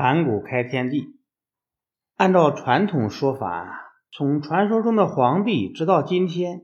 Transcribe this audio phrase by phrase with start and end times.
[0.00, 1.18] 盘古开天地，
[2.16, 6.62] 按照传统说法，从传说中的黄帝直到今天，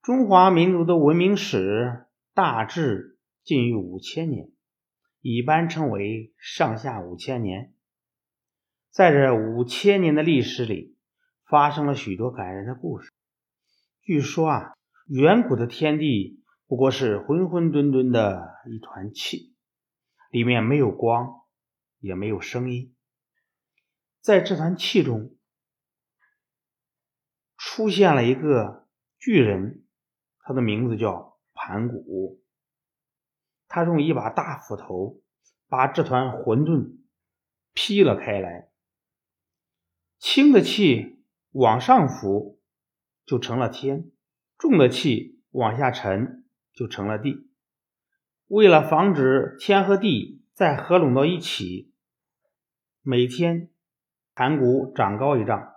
[0.00, 4.48] 中华民族的文明史大致近于五千年，
[5.20, 7.74] 一般称为上下五千年。
[8.90, 10.96] 在这五千年的历史里，
[11.44, 13.12] 发生了许多感人的故事。
[14.00, 14.72] 据说啊，
[15.06, 19.54] 远古的天地不过是浑浑沌沌的一团气，
[20.30, 21.39] 里面没有光。
[22.00, 22.94] 也没有声音，
[24.20, 25.36] 在这团气中
[27.56, 29.84] 出现了一个巨人，
[30.40, 32.42] 他的名字叫盘古。
[33.68, 35.22] 他用一把大斧头
[35.68, 36.96] 把这团混沌
[37.72, 38.70] 劈了开来，
[40.18, 42.60] 轻的气往上浮
[43.24, 44.10] 就成了天，
[44.58, 47.48] 重的气往下沉就成了地。
[48.46, 51.94] 为了防止天和地再合拢到一起。
[53.00, 53.70] 每天，
[54.34, 55.72] 盘古长高一丈，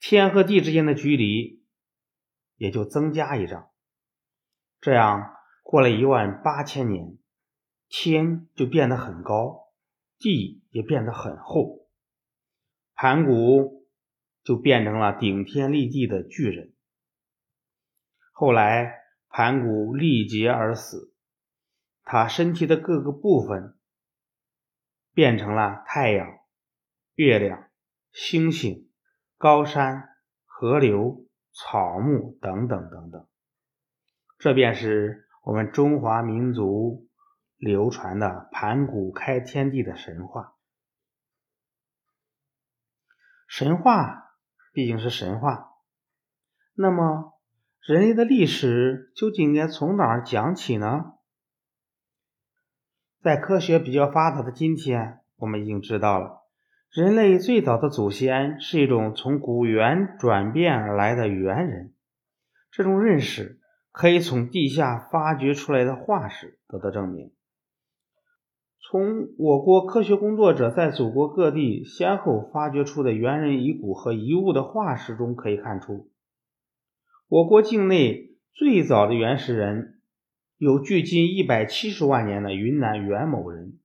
[0.00, 1.62] 天和地之间的距离
[2.56, 3.68] 也就增加一丈。
[4.80, 7.18] 这样过了一万八千年，
[7.90, 9.70] 天就变得很高，
[10.18, 11.86] 地也变得很厚，
[12.94, 13.86] 盘古
[14.44, 16.72] 就变成了顶天立地的巨人。
[18.32, 18.94] 后来，
[19.28, 21.14] 盘古力竭而死，
[22.02, 23.76] 他身体的各个部分
[25.14, 26.26] 变成了太阳。
[27.14, 27.68] 月亮、
[28.10, 28.90] 星星、
[29.36, 30.08] 高山、
[30.44, 33.28] 河流、草木等等等等，
[34.38, 37.06] 这便是我们中华民族
[37.58, 40.54] 流传的盘古开天地的神话。
[43.46, 44.32] 神话
[44.72, 45.68] 毕竟是神话，
[46.72, 47.38] 那么
[47.80, 51.18] 人类的历史究竟应该从哪儿讲起呢？
[53.22, 56.40] 在科学比较发达的今天，我们已经知道了。
[56.90, 61.92] 人类最早的祖先是一种从古猿转变而来的猿人，
[62.72, 63.60] 这种认识
[63.92, 67.30] 可以从地下发掘出来的化石得到证明。
[68.80, 76.10] 从我国科学工作者在祖国各地先后发掘出的猿人遗骨和遗物的化石中可以看出，
[77.28, 79.91] 我国境内最早的原始人
[80.62, 83.80] 有距今一百七十万年的云南元谋人，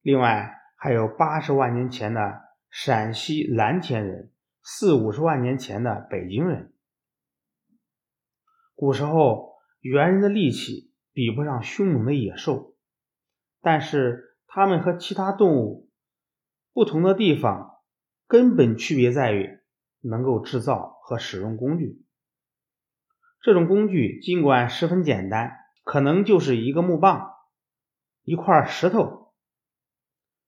[0.00, 0.58] 另外。
[0.74, 4.32] 还有八十万年前的陕西蓝田人，
[4.62, 6.72] 四五十万年前的北京人。
[8.74, 12.74] 古时候，猿人的力气比不上凶猛的野兽，
[13.60, 15.88] 但是他们和其他动物
[16.72, 17.78] 不同的地方，
[18.26, 19.60] 根本区别在于
[20.00, 22.02] 能够制造和使用工具。
[23.40, 27.32] 这种工具尽管十分简单，可能就是一个木棒、
[28.22, 29.32] 一块石头。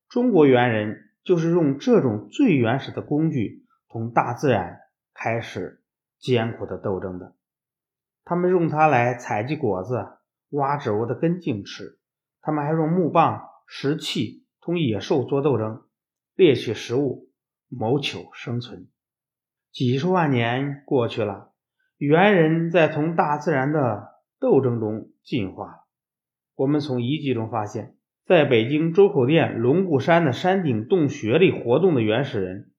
[0.09, 4.81] 中国猿人就是用这种最原始的工具同大自然
[5.13, 5.83] 开始
[6.19, 7.35] 艰苦的斗争的。
[8.25, 10.07] 他们用它来采集果子、
[10.51, 11.99] 挖植物的根茎吃；
[12.41, 15.83] 他们还用木棒、石器同野兽做斗争，
[16.35, 17.29] 猎取食物，
[17.69, 18.89] 谋求生存。
[19.73, 21.53] 几十万年过去了，
[21.99, 24.14] 猿人在同大自然的
[24.45, 25.87] 斗争中进化。
[26.55, 27.97] 我们从遗迹中发现。
[28.27, 32.71] 在北京周口店龙骨山的山顶洞穴里活动的原始人，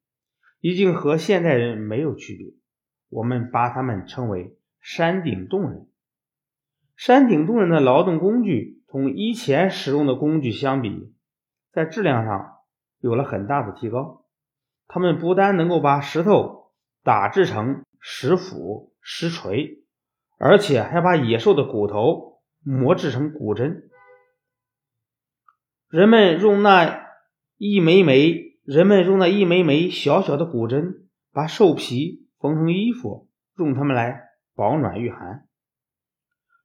[0.59, 2.48] 已经和现代人没有区别。
[3.09, 5.88] 我们把他们称为山顶洞人。
[6.96, 11.14] 山顶洞人的劳动工具同以前使用的工具相比，
[11.72, 12.56] 在质量上
[13.00, 14.25] 有了很大的提高。
[14.88, 16.72] 他们不但能够把石头
[17.04, 19.84] 打制成石斧、石锤，
[20.38, 23.90] 而且还把野兽的骨头磨制成骨针。
[25.90, 27.07] 人们用那
[27.57, 34.24] 一枚枚，人们用那一枚枚小小的骨针，把兽皮缝成衣服，用它们来
[34.56, 35.47] 保暖御寒。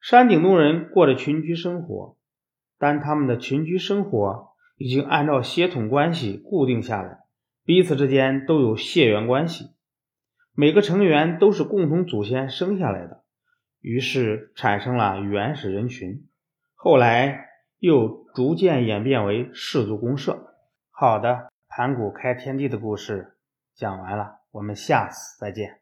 [0.00, 2.16] 山顶洞人过着群居生活，
[2.78, 7.19] 但他们的群居生活已经按照血统关系固定下来，
[7.65, 9.66] 彼此之间都有血缘关系，
[10.54, 13.22] 每个成员都是共同祖先生下来的，
[13.80, 16.28] 于是产生了原始人群。
[16.74, 17.47] 后来。
[17.80, 20.54] 又逐渐演变为氏族公社。
[20.91, 23.38] 好的，盘古开天地的故事
[23.74, 25.79] 讲完了，我们下次再见。